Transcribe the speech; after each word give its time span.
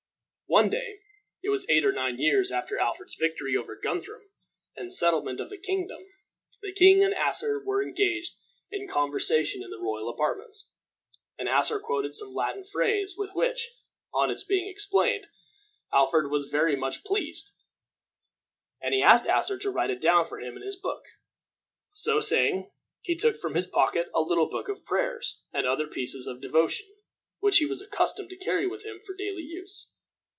One 0.47 0.69
day 0.69 0.99
it 1.41 1.47
was 1.47 1.65
eight 1.69 1.85
or 1.85 1.93
nine 1.93 2.19
years 2.19 2.51
after 2.51 2.77
Alfred's 2.77 3.15
victory 3.15 3.55
over 3.55 3.73
Guthrum 3.73 4.29
and 4.75 4.91
settlement 4.93 5.39
of 5.39 5.49
the 5.49 5.57
kingdom 5.57 6.03
the 6.61 6.73
king 6.73 7.01
and 7.05 7.13
Asser 7.13 7.63
were 7.63 7.81
engaged 7.81 8.33
in 8.69 8.85
conversation 8.89 9.63
in 9.63 9.69
the 9.69 9.79
royal 9.79 10.09
apartments, 10.09 10.67
and 11.39 11.47
Asser 11.47 11.79
quoted 11.79 12.15
some 12.15 12.33
Latin 12.33 12.65
phrase 12.65 13.15
with 13.17 13.29
which, 13.33 13.71
on 14.13 14.29
its 14.29 14.43
being 14.43 14.67
explained, 14.67 15.25
Alfred 15.93 16.29
was 16.29 16.49
very 16.49 16.75
much 16.75 17.05
pleased, 17.05 17.51
and 18.81 18.93
he 18.93 19.01
asked 19.01 19.27
Asser 19.27 19.57
to 19.59 19.71
write 19.71 19.89
it 19.89 20.01
down 20.01 20.25
for 20.25 20.41
him 20.41 20.57
in 20.57 20.63
his 20.63 20.75
book. 20.75 21.03
So 21.93 22.19
saying, 22.19 22.69
he 22.99 23.15
took 23.15 23.37
from 23.37 23.55
his 23.55 23.67
pocket 23.67 24.09
a 24.13 24.19
little 24.19 24.49
book 24.49 24.67
of 24.67 24.83
prayers 24.83 25.41
and 25.53 25.65
other 25.65 25.87
pieces 25.87 26.27
of 26.27 26.41
devotion, 26.41 26.89
which 27.39 27.59
he 27.59 27.65
was 27.65 27.81
accustomed 27.81 28.29
to 28.31 28.35
carry 28.35 28.67
with 28.67 28.83
him 28.83 28.99
for 28.99 29.15
daily 29.15 29.43
use. 29.43 29.87